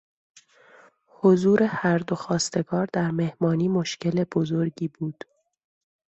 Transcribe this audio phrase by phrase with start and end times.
[1.15, 5.23] حضور هر دو خواستگار در مهمانی مشکل بزرگی بود.